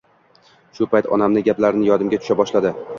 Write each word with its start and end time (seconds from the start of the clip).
Shu 0.79 0.87
payt 0.95 1.11
onamni 1.19 1.45
gaplari 1.53 1.87
yodimga 1.93 2.25
tusha 2.25 2.43
boshladi 2.45 2.79